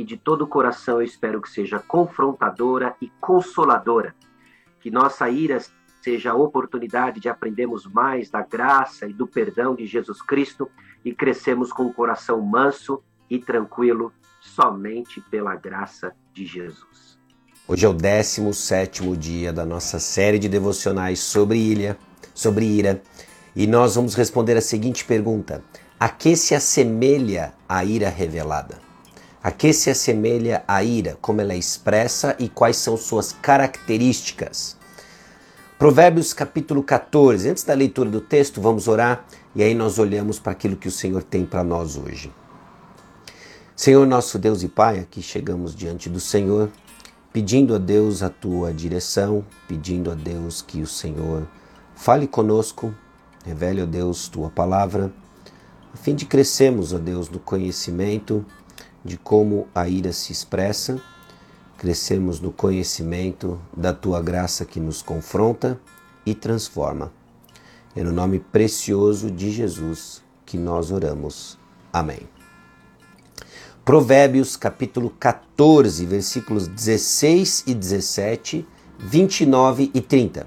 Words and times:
que 0.00 0.04
de 0.04 0.16
todo 0.16 0.44
o 0.44 0.46
coração 0.46 0.94
eu 0.94 1.02
espero 1.02 1.42
que 1.42 1.50
seja 1.50 1.78
confrontadora 1.78 2.96
e 3.02 3.12
consoladora. 3.20 4.14
Que 4.80 4.90
nossa 4.90 5.28
ira 5.28 5.58
seja 6.00 6.30
a 6.30 6.34
oportunidade 6.34 7.20
de 7.20 7.28
aprendermos 7.28 7.84
mais 7.84 8.30
da 8.30 8.40
graça 8.40 9.06
e 9.06 9.12
do 9.12 9.26
perdão 9.26 9.74
de 9.74 9.84
Jesus 9.86 10.22
Cristo 10.22 10.70
e 11.04 11.12
crescemos 11.12 11.70
com 11.70 11.84
o 11.84 11.92
coração 11.92 12.40
manso 12.40 13.02
e 13.28 13.38
tranquilo 13.38 14.10
somente 14.40 15.20
pela 15.30 15.54
graça 15.54 16.14
de 16.32 16.46
Jesus. 16.46 17.18
Hoje 17.68 17.84
é 17.84 17.88
o 17.88 17.92
17 17.92 19.14
dia 19.18 19.52
da 19.52 19.66
nossa 19.66 19.98
série 19.98 20.38
de 20.38 20.48
devocionais 20.48 21.20
sobre 21.20 21.58
ilha, 21.58 21.98
sobre 22.32 22.64
ira, 22.64 23.02
e 23.54 23.66
nós 23.66 23.96
vamos 23.96 24.14
responder 24.14 24.56
a 24.56 24.62
seguinte 24.62 25.04
pergunta: 25.04 25.62
a 25.98 26.08
que 26.08 26.36
se 26.36 26.54
assemelha 26.54 27.52
a 27.68 27.84
ira 27.84 28.08
revelada? 28.08 28.89
A 29.42 29.50
que 29.50 29.72
se 29.72 29.88
assemelha 29.88 30.62
a 30.68 30.84
ira, 30.84 31.16
como 31.18 31.40
ela 31.40 31.54
é 31.54 31.56
expressa 31.56 32.36
e 32.38 32.46
quais 32.46 32.76
são 32.76 32.94
suas 32.94 33.32
características? 33.32 34.76
Provérbios 35.78 36.34
capítulo 36.34 36.82
14. 36.82 37.48
Antes 37.48 37.64
da 37.64 37.72
leitura 37.72 38.10
do 38.10 38.20
texto, 38.20 38.60
vamos 38.60 38.86
orar 38.86 39.24
e 39.54 39.62
aí 39.62 39.74
nós 39.74 39.98
olhamos 39.98 40.38
para 40.38 40.52
aquilo 40.52 40.76
que 40.76 40.88
o 40.88 40.92
Senhor 40.92 41.22
tem 41.22 41.46
para 41.46 41.64
nós 41.64 41.96
hoje. 41.96 42.30
Senhor 43.74 44.06
nosso 44.06 44.38
Deus 44.38 44.62
e 44.62 44.68
Pai, 44.68 44.98
aqui 44.98 45.22
chegamos 45.22 45.74
diante 45.74 46.10
do 46.10 46.20
Senhor, 46.20 46.70
pedindo 47.32 47.74
a 47.74 47.78
Deus 47.78 48.22
a 48.22 48.28
tua 48.28 48.74
direção, 48.74 49.42
pedindo 49.66 50.10
a 50.10 50.14
Deus 50.14 50.60
que 50.60 50.82
o 50.82 50.86
Senhor 50.86 51.48
fale 51.94 52.26
conosco, 52.26 52.94
revele 53.42 53.80
a 53.80 53.86
Deus 53.86 54.28
tua 54.28 54.50
palavra, 54.50 55.10
a 55.94 55.96
fim 55.96 56.14
de 56.14 56.26
crescermos, 56.26 56.92
ó 56.92 56.98
Deus, 56.98 57.30
no 57.30 57.38
conhecimento 57.38 58.44
de 59.04 59.16
como 59.16 59.68
a 59.74 59.88
ira 59.88 60.12
se 60.12 60.32
expressa, 60.32 61.00
crescemos 61.78 62.40
no 62.40 62.52
conhecimento 62.52 63.60
da 63.76 63.92
tua 63.92 64.20
graça 64.20 64.64
que 64.64 64.78
nos 64.78 65.00
confronta 65.00 65.80
e 66.26 66.34
transforma. 66.34 67.12
É 67.96 68.02
no 68.02 68.12
nome 68.12 68.38
precioso 68.38 69.30
de 69.30 69.50
Jesus 69.50 70.22
que 70.44 70.58
nós 70.58 70.90
oramos. 70.90 71.58
Amém. 71.92 72.28
Provérbios 73.84 74.56
capítulo 74.56 75.10
14, 75.18 76.04
versículos 76.04 76.68
16 76.68 77.64
e 77.66 77.74
17, 77.74 78.66
29 78.98 79.90
e 79.94 80.00
30. 80.00 80.46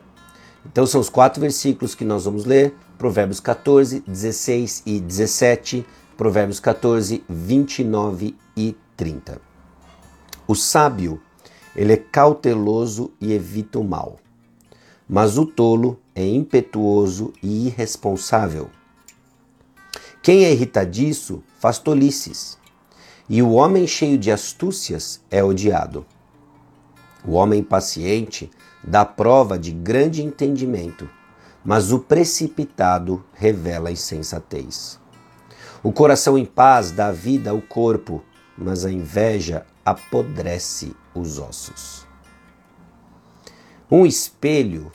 Então 0.65 0.85
são 0.85 1.01
os 1.01 1.09
quatro 1.09 1.41
versículos 1.41 1.95
que 1.95 2.05
nós 2.05 2.25
vamos 2.25 2.45
ler: 2.45 2.73
Provérbios 2.97 3.39
14, 3.39 4.03
16 4.07 4.83
e 4.85 4.99
17, 4.99 5.85
Provérbios 6.15 6.59
14, 6.59 7.23
29 7.27 8.35
e 8.55 8.75
30. 8.95 9.41
O 10.47 10.53
sábio, 10.53 11.19
ele 11.75 11.93
é 11.93 11.97
cauteloso 11.97 13.11
e 13.19 13.33
evita 13.33 13.79
o 13.79 13.83
mal, 13.83 14.19
mas 15.09 15.39
o 15.39 15.45
tolo 15.45 15.99
é 16.13 16.23
impetuoso 16.23 17.33
e 17.41 17.65
irresponsável. 17.65 18.69
Quem 20.21 20.45
é 20.45 20.51
irritadiço 20.51 21.43
faz 21.59 21.79
tolices, 21.79 22.59
e 23.27 23.41
o 23.41 23.51
homem 23.53 23.87
cheio 23.87 24.17
de 24.17 24.31
astúcias 24.31 25.19
é 25.31 25.43
odiado. 25.43 26.05
O 27.25 27.31
homem 27.31 27.63
paciente 27.63 28.51
dá 28.83 29.03
prova 29.03 29.57
de 29.57 29.71
grande 29.71 30.21
entendimento, 30.21 31.09
mas 31.65 31.91
o 31.91 31.97
precipitado 31.97 33.23
revela 33.33 33.91
insensatez. 33.91 35.01
O 35.83 35.91
coração 35.91 36.37
em 36.37 36.45
paz 36.45 36.91
dá 36.91 37.11
vida 37.11 37.49
ao 37.49 37.61
corpo, 37.61 38.23
mas 38.57 38.85
a 38.85 38.91
inveja 38.91 39.65
apodrece 39.83 40.95
os 41.13 41.37
ossos. 41.37 42.07
Um 43.91 44.05
espelho 44.05 44.89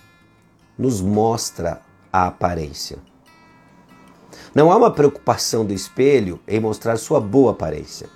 nos 0.78 1.02
mostra 1.02 1.82
a 2.10 2.26
aparência. 2.26 2.98
Não 4.54 4.72
há 4.72 4.76
uma 4.76 4.90
preocupação 4.90 5.62
do 5.62 5.74
espelho 5.74 6.40
em 6.48 6.58
mostrar 6.58 6.96
sua 6.96 7.20
boa 7.20 7.52
aparência. 7.52 8.08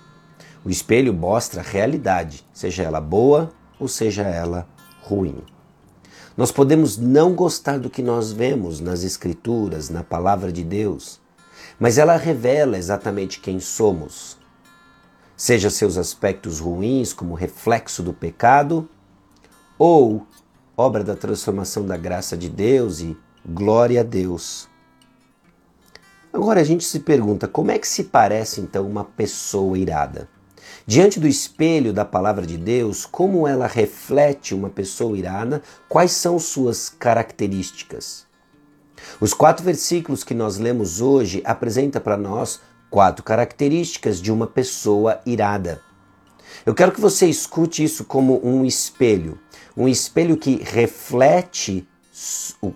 O 0.65 0.71
espelho 0.71 1.12
mostra 1.12 1.60
a 1.60 1.65
realidade, 1.65 2.43
seja 2.54 2.84
ela 2.84 3.03
boa 3.03 3.53
ou 3.78 3.87
seja 3.87 4.22
ela 4.22 4.66
ruim. 5.03 5.43
Nós 6.34 6.50
podemos 6.50 6.97
não 6.97 7.34
gostar 7.34 7.78
do 7.78 7.91
que 7.91 8.03
nós 8.03 8.33
vemos 8.33 8.81
nas 8.81 9.04
Escrituras, 9.04 9.91
na 9.91 10.03
palavra 10.03 10.50
de 10.50 10.65
Deus, 10.65 11.21
mas 11.78 11.99
ela 11.99 12.17
revela 12.17 12.78
exatamente 12.78 13.41
quem 13.41 13.61
somos. 13.61 14.39
Seja 15.37 15.71
seus 15.71 15.97
aspectos 15.97 16.61
ruins 16.61 17.12
como 17.12 17.34
reflexo 17.34 18.03
do 18.03 18.12
pecado, 18.12 18.89
ou 19.78 20.27
obra 20.77 21.03
da 21.03 21.17
transformação 21.17 21.84
da 21.84 21.97
graça 21.97 22.37
de 22.37 22.49
Deus 22.49 23.01
e 23.01 23.17
glória 23.45 24.01
a 24.01 24.05
Deus. 24.05 24.69
Agora 26.33 26.61
a 26.61 26.65
gente 26.65 26.84
se 26.84 27.01
pergunta 27.01 27.47
como 27.47 27.71
é 27.71 27.78
que 27.78 27.87
se 27.87 28.05
parece 28.05 28.61
então 28.61 28.89
uma 28.89 29.05
pessoa 29.05 29.77
irada? 29.77 30.28
Diante 30.87 31.21
do 31.21 31.28
espelho 31.28 31.93
da 31.93 32.05
palavra 32.05 32.47
de 32.47 32.56
Deus, 32.56 33.05
como 33.05 33.47
ela 33.47 33.67
reflete 33.67 34.55
uma 34.55 34.71
pessoa 34.71 35.17
irada? 35.17 35.62
Quais 35.89 36.12
são 36.12 36.39
suas 36.39 36.89
características? 36.89 38.27
Os 39.21 39.35
quatro 39.35 39.65
versículos 39.65 40.25
que 40.25 40.35
nós 40.35 40.59
lemos 40.59 41.01
hoje 41.01 41.43
apresentam 41.45 42.01
para 42.01 42.17
nós 42.17 42.61
quatro 42.91 43.25
características 43.25 44.21
de 44.21 44.31
uma 44.31 44.47
pessoa 44.47 45.21
irada. 45.25 45.81
Eu 46.67 46.75
quero 46.75 46.93
que 46.93 47.01
você 47.01 47.27
escute 47.27 47.83
isso 47.83 48.05
como 48.05 48.45
um 48.47 48.65
espelho, 48.65 49.39
um 49.77 49.89
espelho 49.89 50.37
que 50.37 50.63
reflete 50.63 51.89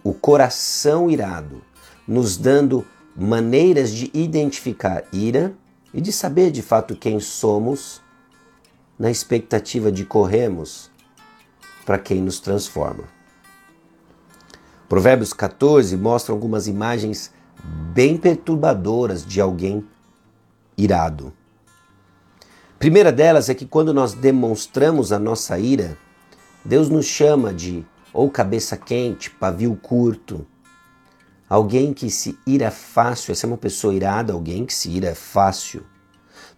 o 0.03 0.15
coração 0.15 1.11
irado, 1.11 1.63
nos 2.09 2.37
dando 2.37 2.85
maneiras 3.15 3.93
de 3.93 4.11
identificar 4.15 5.05
ira 5.13 5.55
e 5.93 6.01
de 6.01 6.11
saber 6.11 6.51
de 6.51 6.63
fato 6.63 6.97
quem 6.97 7.21
somos, 7.21 8.01
na 8.99 9.11
expectativa 9.11 9.93
de 9.93 10.05
corrermos 10.07 10.91
para 11.85 11.99
quem 11.99 12.23
nos 12.23 12.41
transforma. 12.41 13.16
Provérbios 14.89 15.33
14 15.33 15.97
mostra 15.97 16.33
algumas 16.33 16.69
imagens 16.69 17.33
bem 17.93 18.17
perturbadoras 18.17 19.25
de 19.27 19.41
alguém 19.41 19.85
irado. 20.79 21.33
Primeira 22.79 23.11
delas 23.11 23.49
é 23.49 23.55
que 23.55 23.67
quando 23.67 23.93
nós 23.93 24.13
demonstramos 24.13 25.11
a 25.11 25.19
nossa 25.19 25.59
ira, 25.59 25.97
Deus 26.65 26.89
nos 26.89 27.07
chama 27.07 27.53
de 27.53 27.85
ou 28.13 28.31
cabeça 28.31 28.77
quente, 28.77 29.31
pavio 29.31 29.77
curto. 29.77 30.47
Alguém 31.49 31.93
que 31.93 32.11
se 32.11 32.39
ira 32.47 32.71
fácil, 32.71 33.33
essa 33.33 33.47
é 33.47 33.49
uma 33.49 33.57
pessoa 33.57 33.95
irada, 33.95 34.33
alguém 34.33 34.65
que 34.65 34.75
se 34.75 34.91
ira 34.91 35.15
fácil. 35.15 35.85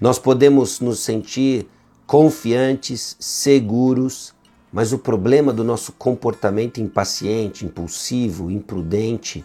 Nós 0.00 0.19
podemos 0.19 0.80
nos 0.80 1.00
sentir 1.00 1.69
confiantes, 2.06 3.16
seguros, 3.20 4.34
mas 4.73 4.93
o 4.93 4.99
problema 4.99 5.53
do 5.53 5.65
nosso 5.65 5.93
comportamento 5.93 6.81
impaciente, 6.81 7.65
impulsivo, 7.65 8.50
imprudente, 8.50 9.44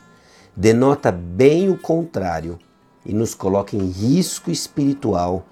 denota 0.56 1.12
bem 1.12 1.70
o 1.70 1.78
contrário 1.78 2.60
e 3.06 3.14
nos 3.14 3.34
coloca 3.34 3.76
em 3.76 3.90
risco 3.90 4.52
espiritual 4.52 5.46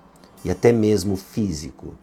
e 0.43 0.51
até 0.51 0.71
mesmo 0.71 1.15
físico. 1.15 1.95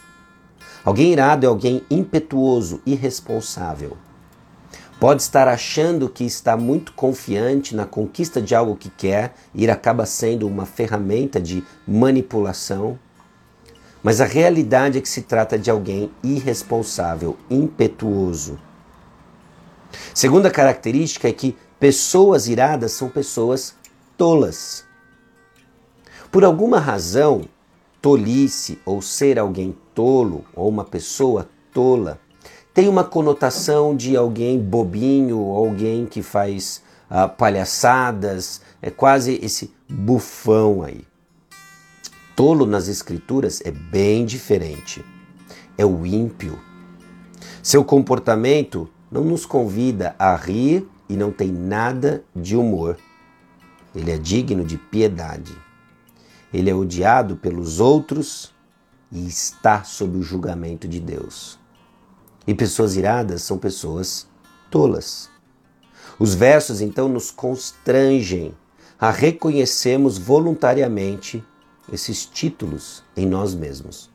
Alguém 0.85 1.13
irado 1.13 1.45
é 1.45 1.49
alguém 1.49 1.83
impetuoso, 1.91 2.81
irresponsável. 2.87 3.97
Pode 5.01 5.23
estar 5.23 5.47
achando 5.47 6.09
que 6.09 6.25
está 6.25 6.57
muito 6.57 6.93
confiante 6.93 7.75
na 7.75 7.87
conquista 7.87 8.43
de 8.43 8.53
algo 8.53 8.75
que 8.75 8.91
quer, 8.91 9.33
e 9.55 9.69
acaba 9.71 10.05
sendo 10.05 10.47
uma 10.47 10.67
ferramenta 10.67 11.41
de 11.41 11.63
manipulação. 11.87 12.99
Mas 14.03 14.21
a 14.21 14.25
realidade 14.25 14.99
é 14.99 15.01
que 15.01 15.09
se 15.09 15.23
trata 15.23 15.59
de 15.59 15.71
alguém 15.71 16.11
irresponsável, 16.23 17.37
impetuoso. 17.51 18.59
Segunda 20.15 20.51
característica 20.51 21.29
é 21.29 21.33
que 21.33 21.57
pessoas 21.81 22.47
iradas 22.49 22.93
são 22.93 23.09
pessoas 23.09 23.75
tolas. 24.17 24.85
Por 26.31 26.45
alguma 26.45 26.79
razão, 26.79 27.43
tolice 28.01 28.79
ou 28.85 29.03
ser 29.03 29.39
alguém 29.39 29.77
tolo 29.95 30.45
ou 30.55 30.69
uma 30.69 30.85
pessoa 30.85 31.49
tola 31.73 32.21
tem 32.79 32.89
uma 32.89 33.03
conotação 33.03 33.97
de 33.97 34.17
alguém 34.17 34.57
bobinho, 34.57 35.41
alguém 35.41 36.07
que 36.07 36.23
faz 36.23 36.81
uh, 37.11 37.29
palhaçadas, 37.29 38.61
é 38.81 38.89
quase 38.89 39.37
esse 39.43 39.75
bufão 39.89 40.85
aí. 40.85 41.08
Tolo 42.39 42.67
nas 42.67 42.87
escrituras 42.87 43.61
é 43.65 43.73
bem 43.73 44.25
diferente. 44.25 45.05
É 45.77 45.85
o 45.85 46.07
ímpio. 46.07 46.57
Seu 47.61 47.85
comportamento 47.85 48.89
não 49.11 49.25
nos 49.25 49.45
convida 49.45 50.15
a 50.17 50.37
rir 50.37 50.89
e 51.09 51.17
não 51.17 51.33
tem 51.33 51.51
nada 51.51 52.23
de 52.37 52.57
humor. 52.57 52.97
Ele 53.93 54.13
é 54.13 54.17
digno 54.17 54.65
de 54.65 54.79
piedade. 54.79 55.53
Ele 56.55 56.71
é 56.71 56.75
odiado 56.77 57.35
pelos 57.35 57.81
outros 57.81 58.55
e 59.11 59.27
está 59.27 59.83
sob 59.83 60.17
o 60.17 60.23
julgamento 60.23 60.87
de 60.87 61.01
Deus. 61.01 61.59
E 62.47 62.55
pessoas 62.55 62.95
iradas 62.95 63.43
são 63.43 63.59
pessoas 63.59 64.29
tolas. 64.71 65.29
Os 66.21 66.37
versos 66.37 66.81
então 66.81 67.09
nos 67.09 67.33
constrangem 67.33 68.55
a 68.97 69.11
reconhecermos 69.11 70.19
voluntariamente 70.19 71.43
esses 71.93 72.27
títulos 72.27 73.03
em 73.17 73.27
nós 73.27 73.55
mesmos. 73.55 74.11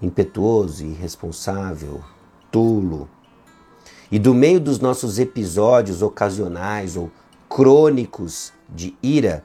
Impetuoso, 0.00 0.84
irresponsável, 0.84 2.02
tolo. 2.50 3.08
E 4.10 4.18
do 4.18 4.34
meio 4.34 4.60
dos 4.60 4.78
nossos 4.80 5.18
episódios 5.18 6.02
ocasionais 6.02 6.96
ou 6.96 7.10
crônicos 7.48 8.52
de 8.68 8.96
ira, 9.02 9.44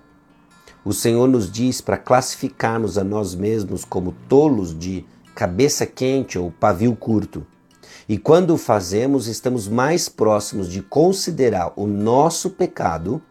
o 0.85 0.91
Senhor 0.91 1.27
nos 1.27 1.51
diz 1.51 1.79
para 1.79 1.97
classificarmos 1.97 2.97
a 2.97 3.03
nós 3.03 3.35
mesmos 3.35 3.85
como 3.85 4.13
tolos 4.27 4.77
de 4.77 5.05
cabeça 5.33 5.85
quente 5.85 6.37
ou 6.37 6.51
pavio 6.51 6.95
curto. 6.95 7.45
E 8.07 8.17
quando 8.17 8.53
o 8.53 8.57
fazemos, 8.57 9.27
estamos 9.27 9.67
mais 9.67 10.09
próximos 10.09 10.69
de 10.69 10.81
considerar 10.81 11.71
o 11.75 11.87
nosso 11.87 12.49
pecado 12.49 13.21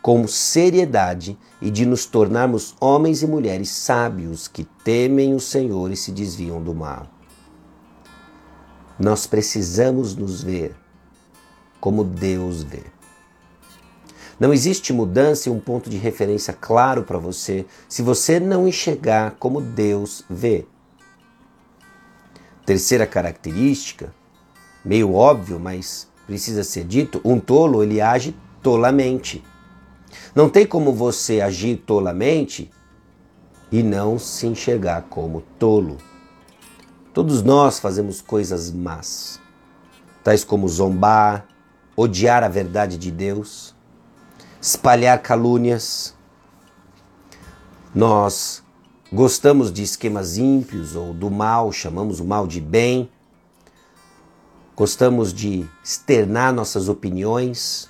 com 0.00 0.26
seriedade 0.26 1.36
e 1.60 1.70
de 1.70 1.84
nos 1.84 2.06
tornarmos 2.06 2.74
homens 2.80 3.22
e 3.22 3.26
mulheres 3.26 3.70
sábios 3.70 4.46
que 4.46 4.64
temem 4.64 5.34
o 5.34 5.40
Senhor 5.40 5.90
e 5.90 5.96
se 5.96 6.12
desviam 6.12 6.62
do 6.62 6.74
mal. 6.74 7.06
Nós 8.98 9.26
precisamos 9.26 10.14
nos 10.14 10.42
ver 10.42 10.74
como 11.80 12.02
Deus 12.04 12.62
vê. 12.62 12.82
Não 14.38 14.52
existe 14.52 14.92
mudança 14.92 15.48
e 15.48 15.52
um 15.52 15.58
ponto 15.58 15.90
de 15.90 15.96
referência 15.96 16.52
claro 16.52 17.02
para 17.02 17.18
você 17.18 17.66
se 17.88 18.02
você 18.02 18.38
não 18.38 18.68
enxergar 18.68 19.36
como 19.38 19.60
Deus 19.60 20.24
vê. 20.30 20.64
Terceira 22.64 23.06
característica, 23.06 24.12
meio 24.84 25.12
óbvio, 25.14 25.58
mas 25.58 26.08
precisa 26.26 26.62
ser 26.62 26.84
dito, 26.84 27.20
um 27.24 27.40
tolo 27.40 27.82
ele 27.82 28.00
age 28.00 28.36
tolamente. 28.62 29.42
Não 30.34 30.48
tem 30.48 30.66
como 30.66 30.92
você 30.92 31.40
agir 31.40 31.76
tolamente 31.86 32.70
e 33.70 33.82
não 33.82 34.18
se 34.18 34.46
enxergar 34.46 35.02
como 35.10 35.42
tolo. 35.58 35.98
Todos 37.12 37.42
nós 37.42 37.78
fazemos 37.78 38.20
coisas 38.20 38.70
más, 38.70 39.40
tais 40.22 40.44
como 40.44 40.68
zombar, 40.68 41.46
odiar 41.96 42.44
a 42.44 42.48
verdade 42.48 42.96
de 42.96 43.10
Deus, 43.10 43.74
espalhar 44.60 45.20
calúnias. 45.20 46.14
Nós 47.94 48.62
Gostamos 49.10 49.72
de 49.72 49.82
esquemas 49.82 50.36
ímpios 50.36 50.94
ou 50.94 51.14
do 51.14 51.30
mal, 51.30 51.72
chamamos 51.72 52.20
o 52.20 52.24
mal 52.26 52.46
de 52.46 52.60
bem. 52.60 53.08
Gostamos 54.76 55.32
de 55.32 55.66
externar 55.82 56.52
nossas 56.52 56.90
opiniões. 56.90 57.88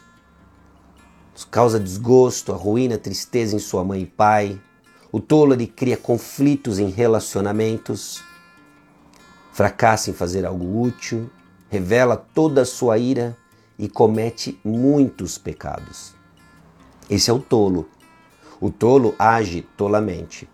Causa 1.50 1.80
desgosto, 1.80 2.52
arruína, 2.52 2.98
tristeza 2.98 3.56
em 3.56 3.58
sua 3.58 3.82
mãe 3.82 4.02
e 4.02 4.06
pai. 4.06 4.60
O 5.10 5.18
tolo 5.18 5.54
ele 5.54 5.66
cria 5.66 5.96
conflitos 5.96 6.78
em 6.78 6.90
relacionamentos. 6.90 8.22
Fracassa 9.52 10.10
em 10.10 10.12
fazer 10.12 10.44
algo 10.44 10.82
útil, 10.82 11.30
revela 11.70 12.16
toda 12.16 12.62
a 12.62 12.66
sua 12.66 12.98
ira 12.98 13.36
e 13.78 13.88
comete 13.88 14.60
muitos 14.62 15.38
pecados. 15.38 16.14
Esse 17.08 17.30
é 17.30 17.32
o 17.32 17.38
tolo. 17.38 17.88
O 18.60 18.70
tolo 18.70 19.14
age 19.18 19.66
tolamente. 19.76 20.48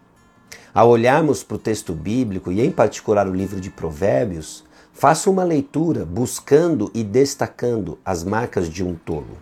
Ao 0.73 0.88
olharmos 0.88 1.43
para 1.43 1.56
o 1.56 1.58
texto 1.58 1.93
bíblico 1.93 2.52
e, 2.52 2.61
em 2.61 2.70
particular, 2.70 3.29
o 3.29 3.35
livro 3.35 3.61
de 3.61 3.70
Provérbios, 3.70 4.64
faça 4.93 5.29
uma 5.29 5.43
leitura 5.43 6.05
buscando 6.05 6.91
e 6.94 7.02
destacando 7.02 7.99
as 8.05 8.23
marcas 8.23 8.69
de 8.69 8.85
um 8.85 8.94
tolo. 8.94 9.37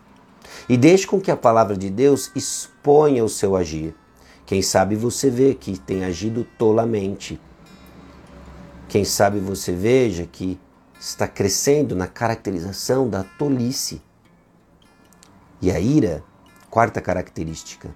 E 0.68 0.76
deixe 0.76 1.06
com 1.06 1.20
que 1.20 1.30
a 1.30 1.36
palavra 1.36 1.76
de 1.76 1.90
Deus 1.90 2.30
exponha 2.34 3.24
o 3.24 3.28
seu 3.28 3.56
agir. 3.56 3.94
Quem 4.46 4.62
sabe 4.62 4.96
você 4.96 5.30
vê 5.30 5.54
que 5.54 5.78
tem 5.78 6.04
agido 6.04 6.46
tolamente. 6.58 7.40
Quem 8.88 9.04
sabe 9.04 9.38
você 9.38 9.72
veja 9.72 10.26
que 10.26 10.60
está 11.00 11.26
crescendo 11.26 11.96
na 11.96 12.06
caracterização 12.06 13.08
da 13.08 13.24
tolice. 13.24 14.00
E 15.60 15.70
a 15.70 15.80
ira, 15.80 16.22
quarta 16.70 17.00
característica, 17.00 17.94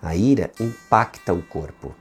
a 0.00 0.14
ira 0.14 0.50
impacta 0.60 1.34
o 1.34 1.42
corpo. 1.42 1.94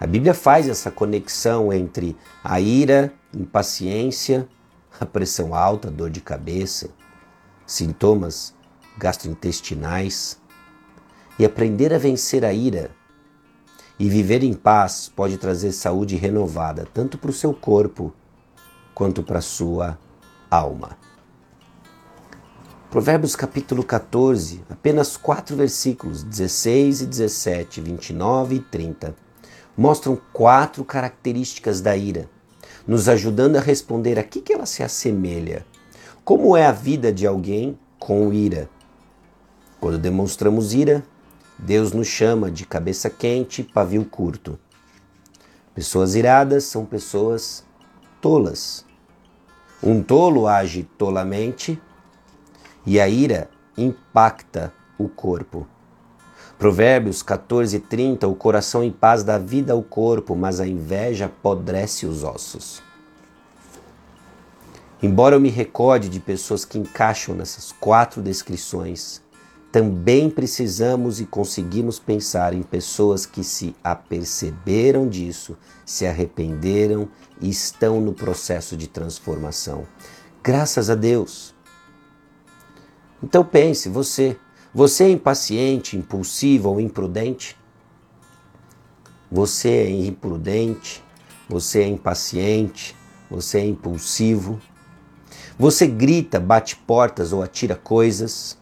A 0.00 0.06
Bíblia 0.06 0.32
faz 0.32 0.68
essa 0.68 0.90
conexão 0.90 1.72
entre 1.72 2.16
a 2.44 2.60
ira, 2.60 3.12
impaciência, 3.34 4.48
a 5.00 5.04
pressão 5.04 5.54
alta, 5.54 5.90
dor 5.90 6.08
de 6.08 6.20
cabeça, 6.20 6.90
sintomas 7.66 8.54
gastrointestinais. 8.98 10.38
E 11.38 11.44
aprender 11.44 11.94
a 11.94 11.98
vencer 11.98 12.44
a 12.44 12.52
ira 12.52 12.90
e 13.98 14.08
viver 14.08 14.42
em 14.42 14.52
paz 14.52 15.10
pode 15.14 15.36
trazer 15.38 15.72
saúde 15.72 16.16
renovada, 16.16 16.86
tanto 16.92 17.16
para 17.18 17.30
o 17.30 17.34
seu 17.34 17.52
corpo 17.52 18.12
quanto 18.94 19.22
para 19.22 19.38
a 19.38 19.42
sua 19.42 19.98
alma. 20.50 20.96
Provérbios 22.90 23.36
capítulo 23.36 23.84
14, 23.84 24.64
apenas 24.70 25.16
quatro 25.16 25.54
versículos, 25.54 26.22
16 26.22 27.02
e 27.02 27.06
17, 27.06 27.80
29 27.80 28.54
e 28.54 28.60
30 28.60 29.14
mostram 29.76 30.18
quatro 30.32 30.84
características 30.84 31.80
da 31.80 31.96
ira, 31.96 32.28
nos 32.86 33.08
ajudando 33.08 33.56
a 33.56 33.60
responder 33.60 34.18
a 34.18 34.24
que, 34.24 34.40
que 34.40 34.52
ela 34.52 34.66
se 34.66 34.82
assemelha. 34.82 35.64
Como 36.24 36.56
é 36.56 36.66
a 36.66 36.72
vida 36.72 37.12
de 37.12 37.26
alguém 37.26 37.78
com 37.98 38.32
ira? 38.32 38.68
Quando 39.80 39.98
demonstramos 39.98 40.74
ira, 40.74 41.04
Deus 41.58 41.92
nos 41.92 42.06
chama 42.06 42.50
de 42.50 42.66
cabeça 42.66 43.08
quente, 43.08 43.62
pavio 43.62 44.04
curto. 44.04 44.58
Pessoas 45.74 46.14
iradas 46.14 46.64
são 46.64 46.84
pessoas 46.84 47.64
tolas. 48.20 48.84
Um 49.82 50.02
tolo 50.02 50.48
age 50.48 50.88
tolamente 50.98 51.80
e 52.84 52.98
a 52.98 53.08
ira 53.08 53.48
impacta 53.76 54.72
o 54.98 55.08
corpo. 55.08 55.66
Provérbios 56.58 57.22
14, 57.22 57.78
30, 57.78 58.26
o 58.26 58.34
coração 58.34 58.82
em 58.82 58.90
paz 58.90 59.22
dá 59.22 59.38
vida 59.38 59.72
ao 59.72 59.82
corpo, 59.82 60.34
mas 60.34 60.58
a 60.58 60.66
inveja 60.66 61.26
apodrece 61.26 62.04
os 62.04 62.24
ossos. 62.24 62.82
Embora 65.00 65.36
eu 65.36 65.40
me 65.40 65.48
recorde 65.48 66.08
de 66.08 66.18
pessoas 66.18 66.64
que 66.64 66.76
encaixam 66.76 67.36
nessas 67.36 67.70
quatro 67.70 68.20
descrições, 68.20 69.22
também 69.70 70.30
precisamos 70.30 71.20
e 71.20 71.26
conseguimos 71.26 71.98
pensar 71.98 72.54
em 72.54 72.62
pessoas 72.62 73.26
que 73.26 73.44
se 73.44 73.76
aperceberam 73.84 75.08
disso, 75.08 75.56
se 75.84 76.06
arrependeram 76.06 77.08
e 77.40 77.50
estão 77.50 78.00
no 78.00 78.12
processo 78.12 78.76
de 78.76 78.88
transformação. 78.88 79.86
Graças 80.42 80.88
a 80.88 80.94
Deus. 80.94 81.54
Então 83.22 83.44
pense, 83.44 83.88
você 83.88 84.36
Você 84.74 85.04
é 85.04 85.10
impaciente, 85.10 85.96
impulsivo 85.96 86.68
ou 86.68 86.80
imprudente? 86.80 87.56
Você 89.30 89.68
é 89.68 89.90
imprudente, 89.90 91.02
você 91.48 91.82
é 91.82 91.88
impaciente, 91.88 92.94
você 93.30 93.58
é 93.58 93.66
impulsivo. 93.66 94.60
Você 95.58 95.86
grita, 95.86 96.38
bate 96.38 96.76
portas 96.76 97.32
ou 97.32 97.42
atira 97.42 97.74
coisas. 97.74 98.58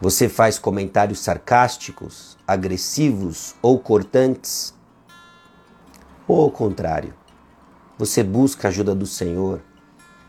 Você 0.00 0.28
faz 0.28 0.60
comentários 0.60 1.18
sarcásticos, 1.18 2.38
agressivos 2.46 3.56
ou 3.60 3.80
cortantes. 3.80 4.72
Ou 6.26 6.42
ao 6.42 6.50
contrário, 6.52 7.14
você 7.98 8.22
busca 8.22 8.68
a 8.68 8.70
ajuda 8.70 8.94
do 8.94 9.06
Senhor 9.06 9.60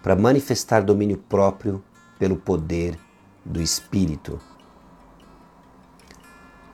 para 0.01 0.15
manifestar 0.15 0.81
domínio 0.81 1.17
próprio 1.17 1.83
pelo 2.17 2.35
poder 2.35 2.97
do 3.45 3.61
Espírito. 3.61 4.39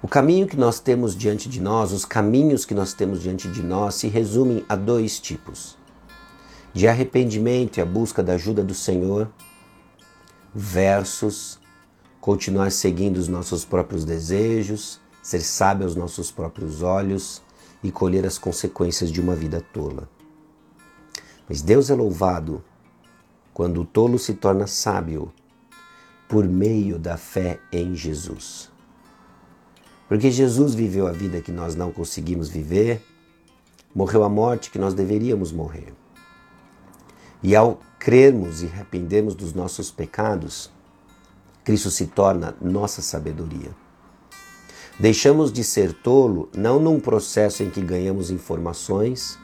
O 0.02 0.08
caminho 0.08 0.48
que 0.48 0.56
nós 0.56 0.80
temos 0.80 1.18
diante 1.18 1.50
de 1.50 1.60
nós, 1.60 1.92
os 1.92 2.06
caminhos 2.06 2.64
que 2.64 2.74
nós 2.74 2.94
temos 2.94 3.22
diante 3.22 3.50
de 3.50 3.62
nós, 3.62 3.96
se 3.96 4.08
resumem 4.08 4.64
a 4.70 4.76
dois 4.76 5.20
tipos: 5.20 5.78
de 6.72 6.88
arrependimento 6.88 7.78
e 7.78 7.82
a 7.82 7.86
busca 7.86 8.24
da 8.24 8.34
ajuda 8.36 8.64
do 8.64 8.74
Senhor, 8.74 9.30
versus 10.54 11.60
continuar 12.26 12.72
seguindo 12.72 13.18
os 13.18 13.28
nossos 13.28 13.64
próprios 13.64 14.04
desejos, 14.04 15.00
ser 15.22 15.42
sábio 15.42 15.86
aos 15.86 15.96
nossos 15.96 16.32
próprios 16.32 16.82
olhos 16.82 17.40
e 17.84 17.92
colher 17.92 18.26
as 18.26 18.40
consequências 18.40 19.12
de 19.12 19.22
uma 19.22 19.36
vida 19.36 19.64
tola. 19.72 20.10
Mas 21.48 21.62
Deus 21.62 21.92
é 21.92 21.94
louvado 21.94 22.64
quando 23.54 23.82
o 23.82 23.86
tolo 23.86 24.18
se 24.18 24.34
torna 24.34 24.66
sábio 24.66 25.32
por 26.28 26.48
meio 26.48 26.98
da 26.98 27.16
fé 27.16 27.60
em 27.72 27.94
Jesus. 27.94 28.72
Porque 30.08 30.32
Jesus 30.32 30.74
viveu 30.74 31.06
a 31.06 31.12
vida 31.12 31.42
que 31.42 31.52
nós 31.52 31.76
não 31.76 31.92
conseguimos 31.92 32.50
viver, 32.50 33.04
morreu 33.94 34.24
a 34.24 34.30
morte 34.30 34.72
que 34.72 34.80
nós 34.80 34.96
deveríamos 34.96 35.52
morrer. 35.52 35.94
E 37.44 37.56
ao 37.56 37.80
crermos 38.00 38.64
e 38.64 38.66
arrependermos 38.66 39.36
dos 39.36 39.54
nossos 39.54 39.92
pecados, 39.92 40.74
Cristo 41.66 41.90
se 41.90 42.06
torna 42.06 42.56
nossa 42.62 43.02
sabedoria. 43.02 43.72
Deixamos 45.00 45.52
de 45.52 45.64
ser 45.64 45.94
tolo 45.94 46.48
não 46.56 46.80
num 46.80 47.00
processo 47.00 47.64
em 47.64 47.72
que 47.72 47.82
ganhamos 47.82 48.30
informações, 48.30 49.38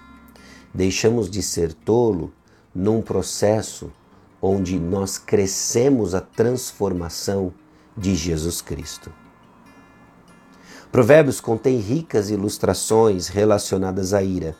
deixamos 0.71 1.29
de 1.29 1.41
ser 1.41 1.73
tolo 1.73 2.31
num 2.73 3.01
processo 3.01 3.91
onde 4.39 4.79
nós 4.79 5.17
crescemos 5.17 6.13
a 6.13 6.21
transformação 6.21 7.51
de 7.97 8.15
Jesus 8.15 8.61
Cristo. 8.61 9.11
Provérbios 10.91 11.41
contém 11.41 11.79
ricas 11.79 12.29
ilustrações 12.29 13.29
relacionadas 13.29 14.13
à 14.13 14.21
ira, 14.21 14.55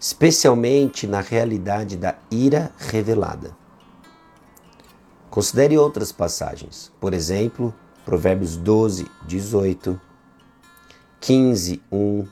especialmente 0.00 1.06
na 1.06 1.20
realidade 1.20 1.96
da 1.96 2.16
ira 2.28 2.72
revelada. 2.76 3.61
Considere 5.32 5.78
outras 5.78 6.12
passagens, 6.12 6.92
por 7.00 7.14
exemplo, 7.14 7.74
Provérbios 8.04 8.54
12, 8.54 9.10
18, 9.26 9.98
15, 11.18 11.82
1, 11.90 12.28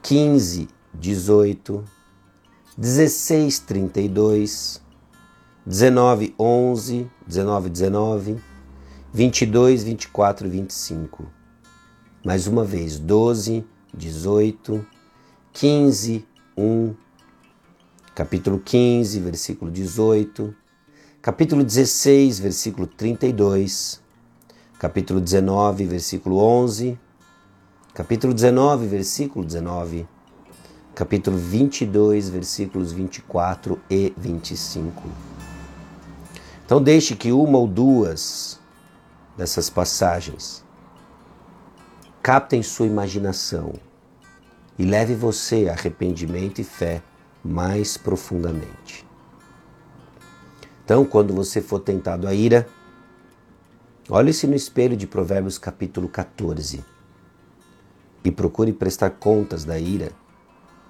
15, 0.00 0.68
18, 0.94 1.84
16, 2.74 3.58
32, 3.58 4.82
19, 5.66 6.34
11, 6.38 7.10
19, 7.26 7.68
19, 7.68 8.42
22, 9.12 9.84
24 9.84 10.46
e 10.46 10.50
25. 10.50 11.26
Mais 12.24 12.46
uma 12.46 12.64
vez, 12.64 12.98
12, 12.98 13.62
18, 13.92 14.86
15, 15.52 16.26
1, 16.56 16.94
capítulo 18.14 18.58
15, 18.58 19.20
versículo 19.20 19.70
18, 19.70 20.56
capítulo 21.20 21.64
16, 21.64 22.38
versículo 22.38 22.86
32, 22.86 24.00
capítulo 24.78 25.20
19, 25.20 25.84
versículo 25.84 26.38
11, 26.38 26.96
capítulo 27.92 28.32
19, 28.32 28.86
versículo 28.86 29.44
19, 29.44 30.06
capítulo 30.94 31.36
22, 31.36 32.28
versículos 32.28 32.92
24 32.92 33.80
e 33.90 34.14
25. 34.16 35.02
Então, 36.64 36.80
deixe 36.80 37.16
que 37.16 37.32
uma 37.32 37.58
ou 37.58 37.66
duas 37.66 38.60
dessas 39.36 39.68
passagens 39.68 40.64
captem 42.22 42.62
sua 42.62 42.86
imaginação 42.86 43.72
e 44.78 44.84
leve 44.84 45.16
você 45.16 45.68
a 45.68 45.72
arrependimento 45.72 46.60
e 46.60 46.64
fé 46.64 47.02
mais 47.42 47.96
profundamente. 47.96 49.07
Então, 50.88 51.04
quando 51.04 51.34
você 51.34 51.60
for 51.60 51.80
tentado 51.80 52.26
à 52.26 52.32
ira, 52.32 52.66
olhe-se 54.08 54.46
no 54.46 54.54
espelho 54.54 54.96
de 54.96 55.06
Provérbios 55.06 55.58
capítulo 55.58 56.08
14 56.08 56.82
e 58.24 58.30
procure 58.30 58.72
prestar 58.72 59.10
contas 59.10 59.66
da 59.66 59.78
ira 59.78 60.12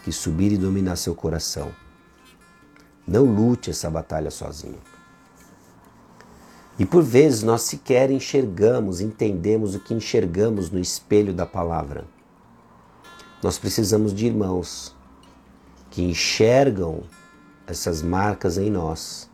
que 0.05 0.13
subir 0.13 0.53
e 0.53 0.57
dominar 0.57 0.95
seu 0.95 1.17
coração. 1.17 1.73
Não 3.05 3.25
lute 3.25 3.71
essa 3.71 3.91
batalha 3.91 4.31
sozinho. 4.31 4.79
E 6.79 6.87
por 6.87 7.03
vezes 7.03 7.43
nós 7.43 7.63
sequer 7.63 8.09
enxergamos, 8.09 9.01
entendemos 9.01 9.75
o 9.75 9.81
que 9.81 9.95
enxergamos 9.95 10.71
no 10.71 10.79
espelho 10.79 11.35
da 11.35 11.45
palavra. 11.45 12.05
Nós 13.43 13.59
precisamos 13.59 14.15
de 14.15 14.27
irmãos 14.27 14.95
que 15.91 16.03
enxergam 16.03 17.03
essas 17.67 18.01
marcas 18.01 18.59
em 18.59 18.71
nós 18.71 19.28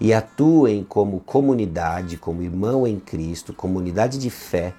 e 0.00 0.12
atuem 0.12 0.84
como 0.84 1.20
comunidade, 1.20 2.16
como 2.16 2.42
irmão 2.42 2.86
em 2.86 2.98
Cristo, 2.98 3.52
comunidade 3.52 4.18
de 4.18 4.30
fé, 4.30 4.74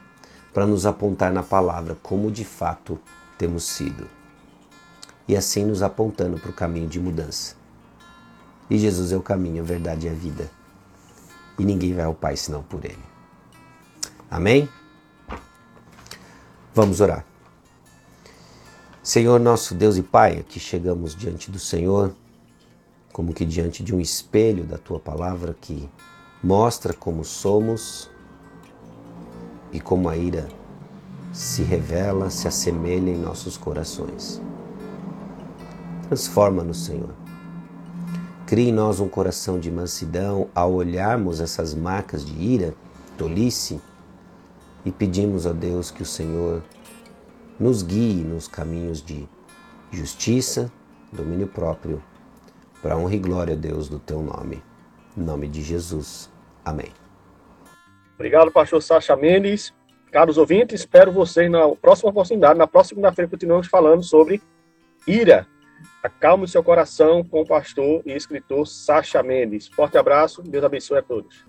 para 0.53 0.65
nos 0.65 0.85
apontar 0.85 1.31
na 1.31 1.43
palavra 1.43 1.97
como 2.01 2.31
de 2.31 2.45
fato 2.45 2.99
temos 3.37 3.63
sido. 3.63 4.07
E 5.27 5.35
assim 5.35 5.65
nos 5.65 5.83
apontando 5.83 6.39
para 6.39 6.49
o 6.49 6.53
caminho 6.53 6.87
de 6.87 6.99
mudança. 6.99 7.55
E 8.69 8.77
Jesus 8.77 9.11
é 9.11 9.17
o 9.17 9.21
caminho, 9.21 9.61
a 9.61 9.65
verdade 9.65 10.07
e 10.07 10.09
a 10.09 10.13
vida 10.13 10.49
e 11.57 11.65
ninguém 11.65 11.93
vai 11.93 12.05
ao 12.05 12.13
Pai 12.13 12.35
senão 12.35 12.61
por 12.63 12.83
Ele. 12.85 12.97
Amém? 14.29 14.69
Vamos 16.73 17.01
orar. 17.01 17.25
Senhor 19.01 19.39
nosso 19.39 19.73
Deus 19.73 19.97
e 19.97 20.03
Pai, 20.03 20.39
aqui 20.39 20.59
chegamos 20.59 21.15
diante 21.15 21.49
do 21.49 21.57
Senhor, 21.57 22.13
como 23.17 23.33
que 23.33 23.43
diante 23.43 23.83
de 23.83 23.95
um 23.95 23.99
espelho 23.99 24.63
da 24.63 24.77
Tua 24.77 24.99
palavra 24.99 25.57
que 25.59 25.89
mostra 26.43 26.93
como 26.93 27.23
somos 27.23 28.11
e 29.71 29.79
como 29.79 30.07
a 30.07 30.15
ira 30.15 30.47
se 31.33 31.63
revela, 31.63 32.29
se 32.29 32.47
assemelha 32.47 33.09
em 33.09 33.17
nossos 33.17 33.57
corações. 33.57 34.39
Transforma-nos, 36.03 36.85
Senhor 36.85 37.09
Crie 38.45 38.69
em 38.69 38.71
nós 38.71 38.99
um 38.99 39.09
coração 39.09 39.59
de 39.59 39.71
mansidão 39.71 40.47
ao 40.53 40.73
olharmos 40.73 41.41
essas 41.41 41.73
marcas 41.73 42.23
de 42.23 42.39
ira, 42.39 42.75
tolice, 43.17 43.81
e 44.85 44.91
pedimos 44.91 45.47
a 45.47 45.53
Deus 45.53 45.89
que 45.89 46.03
o 46.03 46.05
Senhor 46.05 46.61
nos 47.59 47.81
guie 47.81 48.23
nos 48.23 48.47
caminhos 48.47 49.01
de 49.01 49.27
justiça, 49.91 50.71
domínio 51.11 51.47
próprio, 51.47 51.99
para 52.87 52.95
honra 52.95 53.15
e 53.15 53.19
glória, 53.19 53.53
Deus, 53.53 53.89
do 53.89 53.99
teu 53.99 54.21
nome. 54.21 54.63
Em 55.17 55.21
nome 55.21 55.49
de 55.49 55.61
Jesus. 55.61 56.31
Amém. 56.63 56.93
Obrigado, 58.15 58.49
pastor 58.49 58.81
Sacha 58.81 59.13
Mendes. 59.13 59.73
Caros 60.09 60.37
ouvintes, 60.37 60.79
espero 60.79 61.11
vocês 61.11 61.51
na 61.51 61.67
próxima 61.75 62.11
oportunidade. 62.11 62.57
Na 62.57 62.65
próxima 62.65 62.95
segunda-feira 62.95 63.29
continuamos 63.29 63.67
falando 63.67 64.03
sobre 64.03 64.41
ira. 65.05 65.45
Acalme 66.01 66.45
o 66.45 66.47
seu 66.47 66.63
coração 66.63 67.25
com 67.25 67.41
o 67.41 67.45
pastor 67.45 68.01
e 68.05 68.13
escritor 68.13 68.65
Sacha 68.65 69.21
Mendes. 69.21 69.67
Forte 69.67 69.97
abraço, 69.97 70.41
Deus 70.41 70.63
abençoe 70.63 70.99
a 70.99 71.03
todos. 71.03 71.45